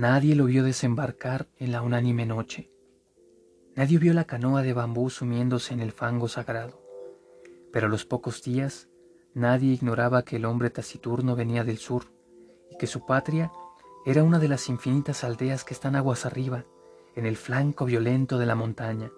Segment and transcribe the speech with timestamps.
[0.00, 2.70] Nadie lo vio desembarcar en la unánime noche.
[3.76, 6.82] Nadie vio la canoa de bambú sumiéndose en el fango sagrado.
[7.70, 8.88] Pero a los pocos días,
[9.34, 12.04] nadie ignoraba que el hombre taciturno venía del sur
[12.70, 13.52] y que su patria
[14.06, 16.64] era una de las infinitas aldeas que están aguas arriba,
[17.14, 19.12] en el flanco violento de la montaña,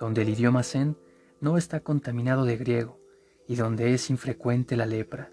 [0.00, 0.98] donde el idioma zen
[1.40, 2.98] no está contaminado de griego
[3.46, 5.30] y donde es infrecuente la lepra.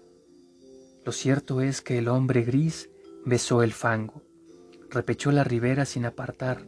[1.04, 2.88] Lo cierto es que el hombre gris
[3.24, 4.22] besó el fango,
[4.90, 6.66] repechó la ribera sin apartar,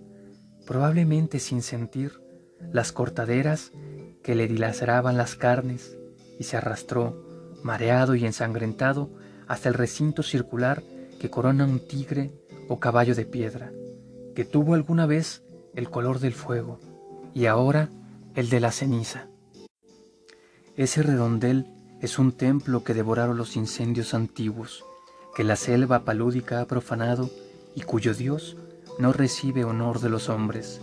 [0.67, 2.21] probablemente sin sentir,
[2.73, 3.73] las cortaderas
[4.23, 5.97] que le dilaceraban las carnes
[6.39, 9.11] y se arrastró, mareado y ensangrentado,
[9.49, 10.83] hasta el recinto circular
[11.21, 12.31] que corona un tigre
[12.69, 13.73] o caballo de piedra,
[14.35, 15.43] que tuvo alguna vez
[15.75, 16.79] el color del fuego
[17.35, 17.91] y ahora
[18.35, 19.29] el de la ceniza.
[20.77, 21.67] Ese redondel
[22.01, 24.85] es un templo que devoraron los incendios antiguos,
[25.35, 27.31] que la selva palúdica ha profanado
[27.75, 28.57] y cuyo Dios
[28.99, 30.81] no recibe honor de los hombres.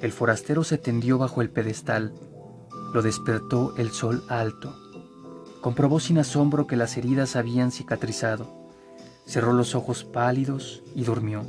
[0.00, 2.12] El forastero se tendió bajo el pedestal,
[2.92, 4.74] lo despertó el sol alto.
[5.60, 8.52] Comprobó sin asombro que las heridas habían cicatrizado.
[9.26, 11.42] Cerró los ojos pálidos y durmió,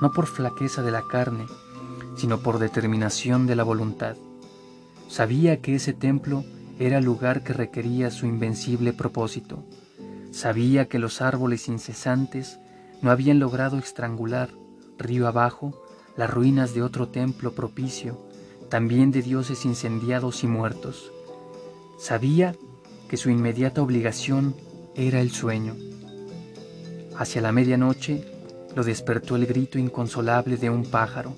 [0.00, 1.46] no por flaqueza de la carne,
[2.16, 4.16] sino por determinación de la voluntad.
[5.08, 6.44] Sabía que ese templo
[6.78, 9.64] era el lugar que requería su invencible propósito.
[10.32, 12.58] Sabía que los árboles incesantes
[13.04, 14.48] no habían logrado estrangular,
[14.96, 15.84] río abajo,
[16.16, 18.18] las ruinas de otro templo propicio,
[18.70, 21.12] también de dioses incendiados y muertos.
[21.98, 22.56] Sabía
[23.06, 24.56] que su inmediata obligación
[24.94, 25.76] era el sueño.
[27.18, 28.24] Hacia la medianoche
[28.74, 31.36] lo despertó el grito inconsolable de un pájaro.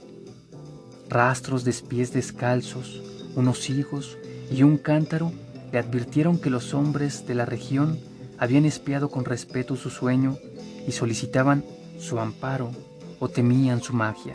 [1.09, 3.03] Rastros de pies descalzos,
[3.35, 4.19] unos higos
[4.53, 5.33] y un cántaro
[5.73, 7.99] le advirtieron que los hombres de la región
[8.39, 10.39] habían espiado con respeto su sueño
[10.87, 11.65] y solicitaban
[11.99, 12.71] su amparo
[13.19, 14.35] o temían su magia.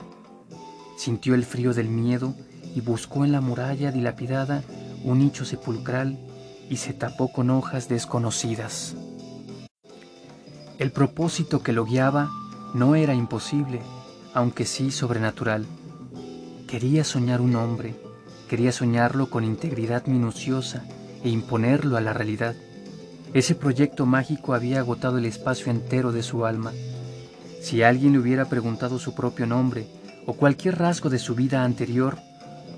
[0.98, 2.36] Sintió el frío del miedo
[2.76, 4.64] y buscó en la muralla dilapidada
[5.04, 6.20] un nicho sepulcral
[6.70, 8.96] y se tapó con hojas desconocidas.
[10.80, 12.30] El propósito que lo guiaba
[12.74, 13.82] no era imposible,
[14.34, 15.66] aunque sí sobrenatural.
[16.68, 17.96] Quería soñar un hombre,
[18.50, 20.86] quería soñarlo con integridad minuciosa
[21.24, 22.56] e imponerlo a la realidad.
[23.34, 26.74] Ese proyecto mágico había agotado el espacio entero de su alma.
[27.62, 29.88] Si alguien le hubiera preguntado su propio nombre
[30.26, 32.18] o cualquier rasgo de su vida anterior,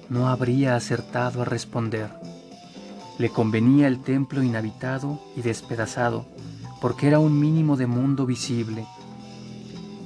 [0.09, 2.09] no habría acertado a responder.
[3.17, 6.27] Le convenía el templo inhabitado y despedazado,
[6.81, 8.85] porque era un mínimo de mundo visible.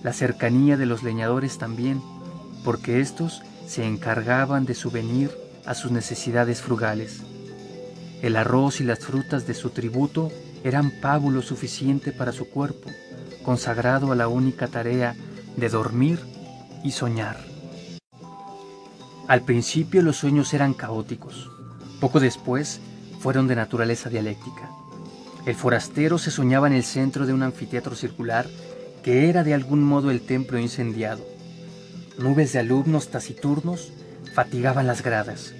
[0.01, 2.01] La cercanía de los leñadores también,
[2.63, 5.29] porque éstos se encargaban de subvenir
[5.65, 7.23] a sus necesidades frugales.
[8.21, 10.31] El arroz y las frutas de su tributo
[10.63, 12.89] eran pábulo suficiente para su cuerpo,
[13.43, 15.15] consagrado a la única tarea
[15.55, 16.19] de dormir
[16.83, 17.37] y soñar.
[19.27, 21.51] Al principio los sueños eran caóticos,
[21.99, 22.79] poco después
[23.19, 24.69] fueron de naturaleza dialéctica.
[25.45, 28.47] El forastero se soñaba en el centro de un anfiteatro circular
[29.03, 31.25] que era de algún modo el templo incendiado.
[32.17, 33.91] Nubes de alumnos taciturnos
[34.33, 35.53] fatigaban las gradas.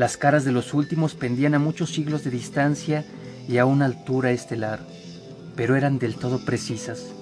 [0.00, 3.04] Las caras de los últimos pendían a muchos siglos de distancia
[3.46, 4.80] y a una altura estelar,
[5.56, 7.12] pero eran del todo precisas.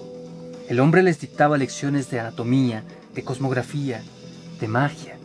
[0.68, 2.84] El hombre les dictaba lecciones de anatomía,
[3.16, 4.00] de cosmografía,
[4.60, 5.18] de magia.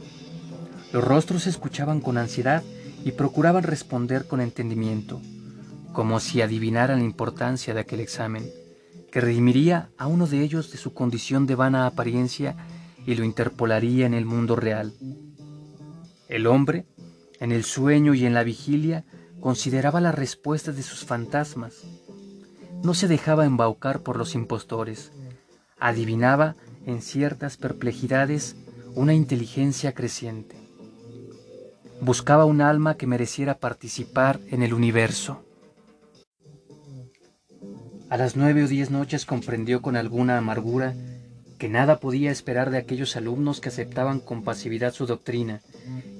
[0.91, 2.63] Los rostros escuchaban con ansiedad
[3.05, 5.21] y procuraban responder con entendimiento,
[5.91, 8.49] como si adivinaran la importancia de aquel examen,
[9.11, 12.55] que redimiría a uno de ellos de su condición de vana apariencia
[13.05, 14.95] y lo interpolaría en el mundo real.
[16.29, 16.87] El hombre
[17.39, 19.05] en el sueño y en la vigilia
[19.39, 21.83] consideraba las respuestas de sus fantasmas.
[22.83, 25.11] No se dejaba embaucar por los impostores.
[25.79, 26.55] Adivinaba
[26.85, 28.55] en ciertas perplejidades
[28.95, 30.55] una inteligencia creciente.
[32.01, 35.45] Buscaba un alma que mereciera participar en el universo.
[38.09, 40.93] A las nueve o diez noches comprendió con alguna amargura
[41.63, 45.61] que nada podía esperar de aquellos alumnos que aceptaban con pasividad su doctrina,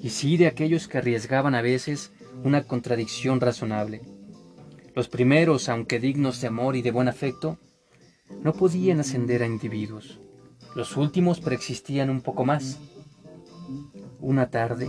[0.00, 2.12] y sí de aquellos que arriesgaban a veces
[2.44, 4.00] una contradicción razonable.
[4.94, 7.58] Los primeros, aunque dignos de amor y de buen afecto,
[8.42, 10.18] no podían ascender a individuos.
[10.74, 12.78] Los últimos preexistían un poco más.
[14.20, 14.88] Una tarde,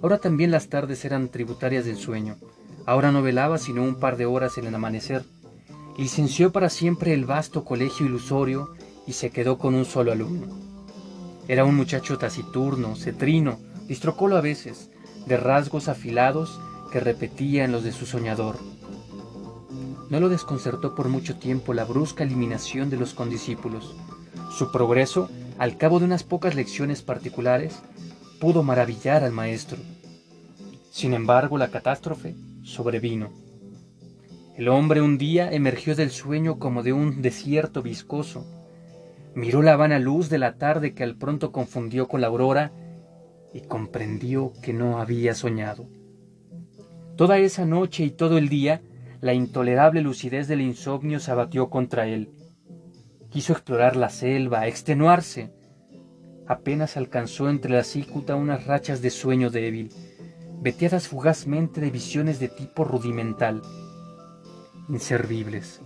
[0.00, 2.38] ahora también las tardes eran tributarias del sueño,
[2.86, 5.26] ahora no velaba sino un par de horas en el amanecer,
[5.98, 8.70] licenció para siempre el vasto colegio ilusorio
[9.10, 10.46] y se quedó con un solo alumno.
[11.48, 13.58] Era un muchacho taciturno, cetrino,
[13.88, 14.88] distrocolo a veces,
[15.26, 16.60] de rasgos afilados
[16.92, 18.58] que repetía en los de su soñador.
[20.10, 23.96] No lo desconcertó por mucho tiempo la brusca eliminación de los condiscípulos.
[24.56, 25.28] Su progreso,
[25.58, 27.80] al cabo de unas pocas lecciones particulares,
[28.40, 29.78] pudo maravillar al maestro.
[30.92, 33.30] Sin embargo, la catástrofe sobrevino.
[34.56, 38.46] El hombre un día emergió del sueño como de un desierto viscoso.
[39.34, 42.72] Miró la vana luz de la tarde que al pronto confundió con la aurora
[43.52, 45.86] y comprendió que no había soñado.
[47.16, 48.82] Toda esa noche y todo el día,
[49.20, 52.30] la intolerable lucidez del insomnio se abatió contra él.
[53.30, 55.52] Quiso explorar la selva, extenuarse.
[56.48, 59.92] Apenas alcanzó entre la cícuta unas rachas de sueño débil,
[60.60, 63.62] veteadas fugazmente de visiones de tipo rudimental,
[64.88, 65.80] inservibles.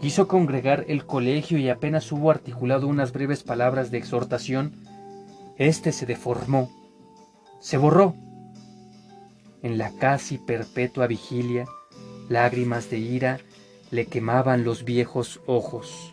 [0.00, 4.72] Quiso congregar el colegio y apenas hubo articulado unas breves palabras de exhortación,
[5.56, 6.70] éste se deformó,
[7.60, 8.14] se borró.
[9.62, 11.64] En la casi perpetua vigilia,
[12.28, 13.40] lágrimas de ira
[13.90, 16.12] le quemaban los viejos ojos.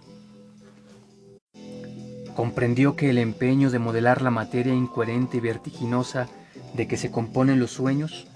[2.36, 6.29] Comprendió que el empeño de modelar la materia incoherente y vertiginosa
[6.74, 8.27] de que se componen los sueños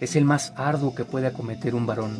[0.00, 2.16] es el más arduo que puede acometer un varón,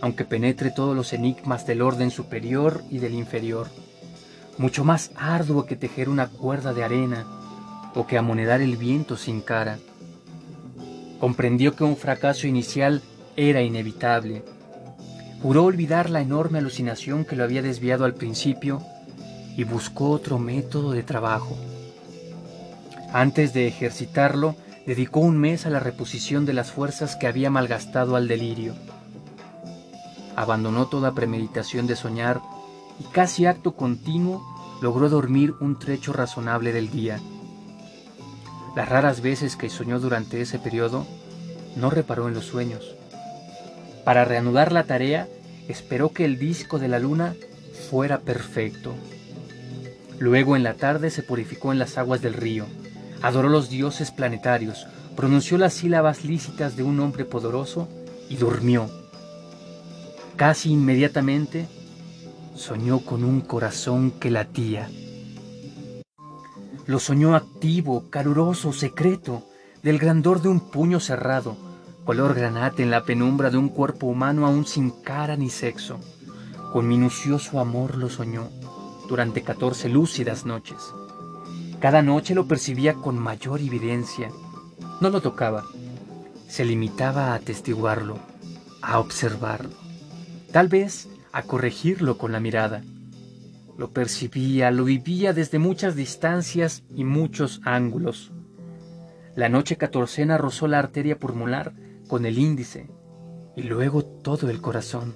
[0.00, 3.68] aunque penetre todos los enigmas del orden superior y del inferior,
[4.58, 7.26] mucho más arduo que tejer una cuerda de arena
[7.94, 9.78] o que amonedar el viento sin cara.
[11.18, 13.02] Comprendió que un fracaso inicial
[13.36, 14.42] era inevitable.
[15.42, 18.82] Juró olvidar la enorme alucinación que lo había desviado al principio
[19.56, 21.56] y buscó otro método de trabajo.
[23.12, 24.56] Antes de ejercitarlo,
[24.86, 28.74] dedicó un mes a la reposición de las fuerzas que había malgastado al delirio.
[30.40, 32.40] Abandonó toda premeditación de soñar
[32.98, 34.42] y casi acto continuo
[34.80, 37.20] logró dormir un trecho razonable del día.
[38.74, 41.06] Las raras veces que soñó durante ese periodo,
[41.76, 42.96] no reparó en los sueños.
[44.02, 45.28] Para reanudar la tarea,
[45.68, 47.34] esperó que el disco de la luna
[47.90, 48.94] fuera perfecto.
[50.18, 52.64] Luego en la tarde se purificó en las aguas del río,
[53.20, 57.90] adoró los dioses planetarios, pronunció las sílabas lícitas de un hombre poderoso
[58.30, 58.99] y durmió.
[60.40, 61.68] Casi inmediatamente
[62.54, 64.88] soñó con un corazón que latía.
[66.86, 69.44] Lo soñó activo, caluroso, secreto,
[69.82, 71.58] del grandor de un puño cerrado,
[72.06, 76.00] color granate en la penumbra de un cuerpo humano aún sin cara ni sexo.
[76.72, 78.48] Con minucioso amor lo soñó
[79.10, 80.78] durante catorce lúcidas noches.
[81.80, 84.30] Cada noche lo percibía con mayor evidencia.
[85.02, 85.64] No lo tocaba,
[86.48, 88.16] se limitaba a atestiguarlo,
[88.80, 89.89] a observarlo,
[90.52, 92.82] tal vez a corregirlo con la mirada.
[93.78, 98.32] Lo percibía, lo vivía desde muchas distancias y muchos ángulos.
[99.36, 101.72] La noche catorcena rozó la arteria pulmonar
[102.08, 102.90] con el índice
[103.56, 105.14] y luego todo el corazón,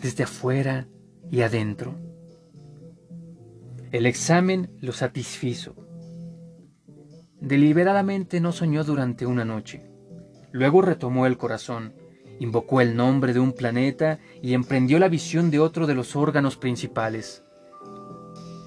[0.00, 0.86] desde afuera
[1.30, 1.94] y adentro.
[3.92, 5.74] El examen lo satisfizo.
[7.40, 9.90] Deliberadamente no soñó durante una noche.
[10.52, 11.94] Luego retomó el corazón,
[12.38, 16.56] invocó el nombre de un planeta y emprendió la visión de otro de los órganos
[16.56, 17.42] principales.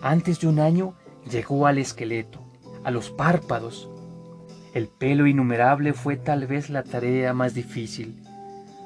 [0.01, 0.95] Antes de un año
[1.29, 2.39] llegó al esqueleto,
[2.83, 3.89] a los párpados.
[4.73, 8.23] El pelo innumerable fue tal vez la tarea más difícil.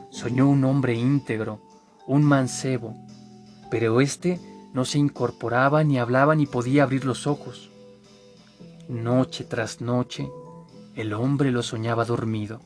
[0.09, 1.62] Soñó un hombre íntegro,
[2.07, 2.95] un mancebo,
[3.69, 4.39] pero éste
[4.74, 7.69] no se incorporaba, ni hablaba, ni podía abrir los ojos.
[8.89, 10.27] Noche tras noche,
[10.96, 12.60] el hombre lo soñaba dormido.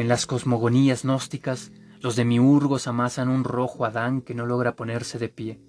[0.00, 5.28] En las cosmogonías gnósticas, los demiurgos amasan un rojo Adán que no logra ponerse de
[5.28, 5.60] pie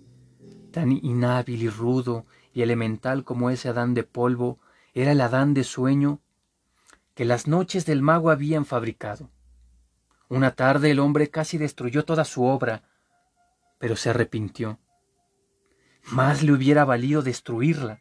[0.72, 4.58] tan inhábil y rudo y elemental como ese Adán de polvo,
[4.94, 6.22] era el Adán de sueño
[7.14, 9.30] que las noches del mago habían fabricado.
[10.30, 12.84] Una tarde el hombre casi destruyó toda su obra,
[13.80, 14.80] pero se arrepintió.
[16.06, 18.00] Más le hubiera valido destruirla.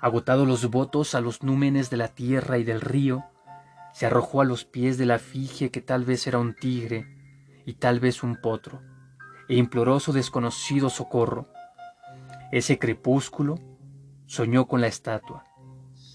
[0.00, 3.24] Agotado los votos a los númenes de la tierra y del río,
[3.94, 7.06] se arrojó a los pies de la figie que tal vez era un tigre
[7.64, 8.82] y tal vez un potro
[9.48, 11.48] e imploró su desconocido socorro.
[12.50, 13.54] Ese crepúsculo
[14.26, 15.44] soñó con la estatua,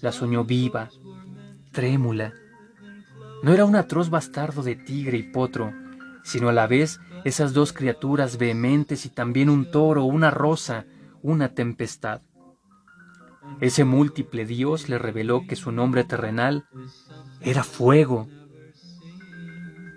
[0.02, 0.90] la soñó viva,
[1.72, 2.34] trémula.
[3.42, 5.72] No era un atroz bastardo de tigre y potro,
[6.22, 10.84] sino a la vez esas dos criaturas vehementes y también un toro, una rosa,
[11.22, 12.20] una tempestad.
[13.60, 16.66] Ese múltiple Dios le reveló que su nombre terrenal
[17.40, 18.28] era fuego,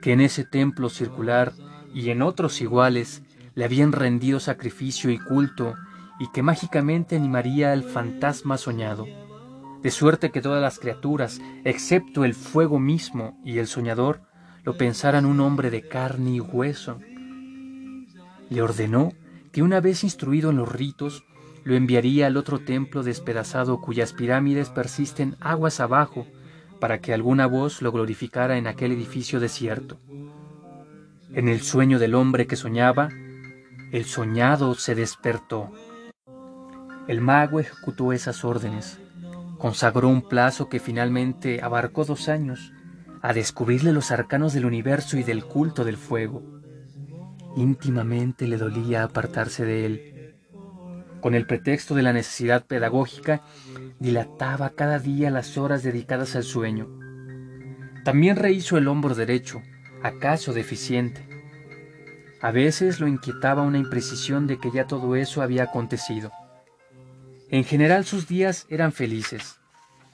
[0.02, 1.54] que en ese templo circular
[1.94, 3.24] y en otros iguales
[3.56, 5.76] le habían rendido sacrificio y culto
[6.20, 9.06] y que mágicamente animaría al fantasma soñado,
[9.82, 14.22] de suerte que todas las criaturas, excepto el fuego mismo y el soñador,
[14.64, 17.00] lo pensaran un hombre de carne y hueso.
[18.50, 19.12] Le ordenó
[19.52, 21.26] que una vez instruido en los ritos,
[21.64, 26.28] lo enviaría al otro templo despedazado cuyas pirámides persisten aguas abajo
[26.80, 30.00] para que alguna voz lo glorificara en aquel edificio desierto.
[31.34, 33.10] En el sueño del hombre que soñaba,
[33.92, 35.72] el soñado se despertó.
[37.08, 39.00] El mago ejecutó esas órdenes,
[39.58, 42.74] consagró un plazo que finalmente abarcó dos años,
[43.22, 46.44] a descubrirle los arcanos del universo y del culto del fuego.
[47.56, 50.13] Íntimamente le dolía apartarse de él.
[51.24, 53.44] Con el pretexto de la necesidad pedagógica,
[53.98, 56.90] dilataba cada día las horas dedicadas al sueño.
[58.04, 59.62] También rehizo el hombro derecho,
[60.02, 61.26] acaso deficiente.
[62.42, 66.34] A veces lo inquietaba una imprecisión de que ya todo eso había acontecido.
[67.48, 69.62] En general sus días eran felices.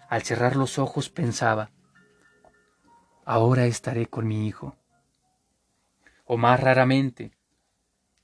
[0.10, 1.72] Al cerrar los ojos pensaba,
[3.26, 4.78] ahora estaré con mi hijo.
[6.26, 7.32] O más raramente,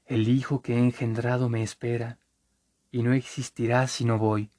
[0.06, 2.20] el hijo que he engendrado me espera
[2.96, 4.50] y no existirá si no voy.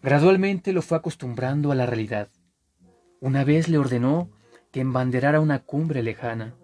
[0.00, 2.28] Gradualmente lo fue acostumbrando a la realidad.
[3.18, 4.30] Una vez le ordenó
[4.70, 6.54] que embanderara una cumbre lejana.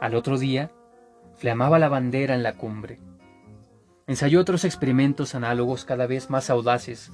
[0.00, 0.72] Al otro día,
[1.36, 2.98] flamaba la bandera en la cumbre.
[4.08, 7.12] Ensayó otros experimentos análogos cada vez más audaces.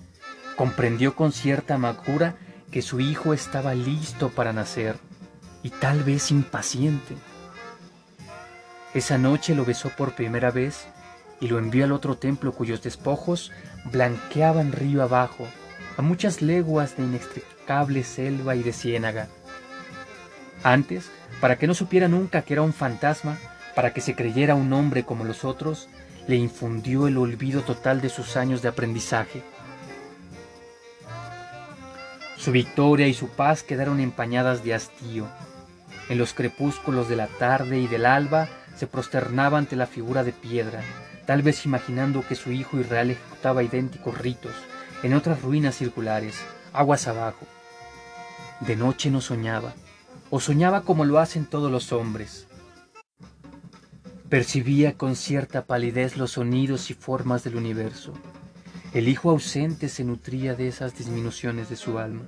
[0.57, 2.37] Comprendió con cierta amargura
[2.71, 4.97] que su hijo estaba listo para nacer
[5.63, 7.15] y tal vez impaciente.
[8.95, 10.89] Esa noche lo besó por primera vez
[11.41, 13.53] y lo envió al otro templo cuyos despojos
[13.85, 15.47] blanqueaban río abajo,
[15.97, 19.29] a muchas leguas de inextricable selva y de ciénaga.
[20.63, 23.39] Antes, para que no supiera nunca que era un fantasma,
[23.75, 25.89] para que se creyera un hombre como los otros,
[26.27, 29.43] le infundió el olvido total de sus años de aprendizaje.
[32.37, 35.27] Su victoria y su paz quedaron empañadas de hastío.
[36.09, 40.33] En los crepúsculos de la tarde y del alba se prosternaba ante la figura de
[40.33, 40.83] piedra,
[41.27, 44.55] tal vez imaginando que su hijo Israel ejecutaba idénticos ritos
[45.03, 46.37] en otras ruinas circulares,
[46.73, 47.47] aguas abajo.
[48.61, 49.75] De noche no soñaba,
[50.31, 52.47] o soñaba como lo hacen todos los hombres.
[54.29, 58.15] Percibía con cierta palidez los sonidos y formas del universo,
[58.97, 62.23] el hijo ausente se nutría de esas disminuciones de su alma.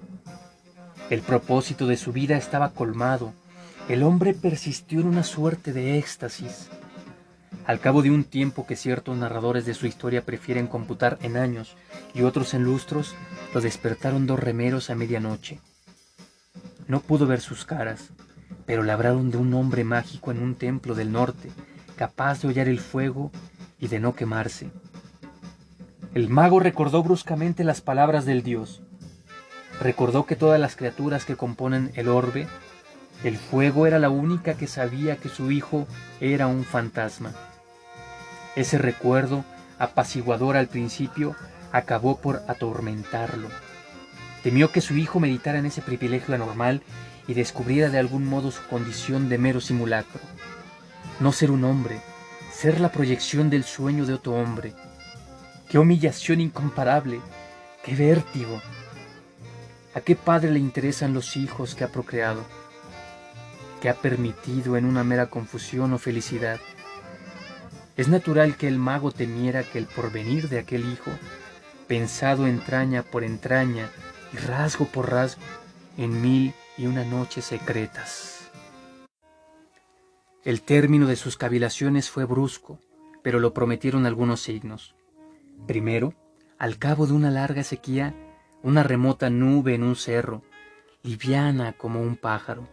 [1.09, 3.33] El propósito de su vida estaba colmado.
[3.89, 6.69] El hombre persistió en una suerte de éxtasis.
[7.69, 11.77] Al cabo de un tiempo que ciertos narradores de su historia prefieren computar en años
[12.15, 13.15] y otros en lustros,
[13.53, 15.61] lo despertaron dos remeros a medianoche.
[16.87, 18.09] No pudo ver sus caras,
[18.65, 21.51] pero labraron de un hombre mágico en un templo del norte,
[21.95, 23.31] capaz de hollar el fuego
[23.79, 24.71] y de no quemarse.
[26.15, 28.81] El mago recordó bruscamente las palabras del dios.
[29.79, 32.49] Recordó que todas las criaturas que componen el orbe,
[33.25, 35.87] el fuego era la única que sabía que su hijo
[36.19, 37.35] era un fantasma.
[38.59, 39.45] Ese recuerdo,
[39.79, 41.37] apaciguador al principio,
[41.71, 43.49] acabó por atormentarlo.
[44.43, 46.83] Temió que su hijo meditara en ese privilegio anormal
[47.29, 50.19] y descubriera de algún modo su condición de mero simulacro.
[51.21, 52.01] No ser un hombre,
[52.53, 54.75] ser la proyección del sueño de otro hombre,
[55.69, 57.21] ¡Qué humillación incomparable!
[57.85, 58.61] ¡Qué vértigo!
[59.95, 62.45] ¿A qué padre le interesan los hijos que ha procreado?
[63.81, 66.59] que ha permitido en una mera confusión o felicidad?
[67.99, 71.11] Es natural que el mago temiera que el porvenir de aquel hijo,
[71.89, 73.91] pensado entraña por entraña
[74.33, 75.43] y rasgo por rasgo,
[75.97, 78.53] en mil y una noches secretas.
[80.45, 82.79] El término de sus cavilaciones fue brusco,
[83.25, 84.95] pero lo prometieron algunos signos.
[85.67, 86.15] Primero,
[86.57, 88.15] al cabo de una larga sequía,
[88.63, 90.45] una remota nube en un cerro,
[91.03, 92.69] liviana como un pájaro.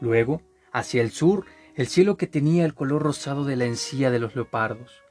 [0.00, 0.40] Luego,
[0.72, 4.34] hacia el sur, el cielo que tenía el color rosado de la encía de los
[4.34, 5.02] leopardos.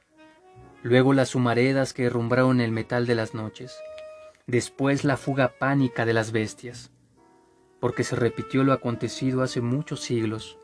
[0.82, 3.76] Luego las humaredas que herrumbraron el metal de las noches.
[4.46, 6.90] Después la fuga pánica de las bestias,
[7.80, 10.58] porque se repitió lo acontecido hace muchos siglos.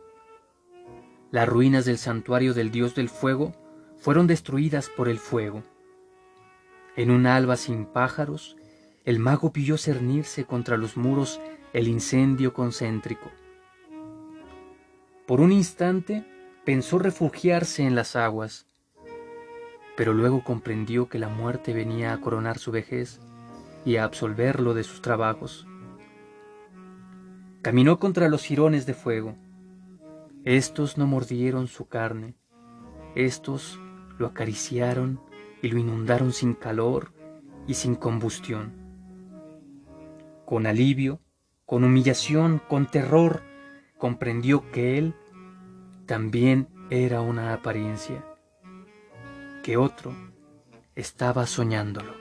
[1.31, 3.53] Las ruinas del santuario del dios del fuego
[3.97, 5.63] fueron destruidas por el fuego.
[6.97, 8.57] En un alba sin pájaros,
[9.05, 11.41] el mago vio cernirse contra los muros
[11.73, 13.31] el incendio concéntrico.
[15.27, 16.25] Por un instante
[16.65, 18.67] pensó refugiarse en las aguas,
[19.97, 23.19] pero luego comprendió que la muerte venía a coronar su vejez
[23.85, 25.67] y a absolverlo de sus trabajos.
[27.61, 29.35] Caminó contra los jirones de fuego.
[30.45, 32.37] Estos no mordieron su carne,
[33.17, 33.81] estos
[34.19, 35.21] lo acariciaron
[35.61, 37.13] y lo inundaron sin calor
[37.67, 38.75] y sin combustión.
[40.45, 41.21] Con alivio,
[41.65, 43.43] con humillación, con terror,
[43.99, 45.15] comprendió que él
[46.07, 48.25] también era una apariencia,
[49.63, 50.15] que otro
[50.95, 52.15] estaba soñándolo.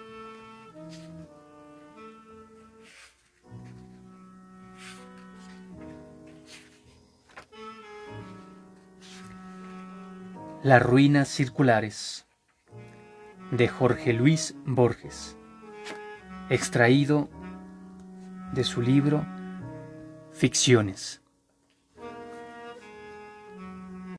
[10.63, 12.25] Las ruinas circulares
[13.51, 15.37] de Jorge Luis Borges,
[16.49, 17.29] extraído
[18.53, 19.23] de su libro
[20.31, 21.24] Ficciones.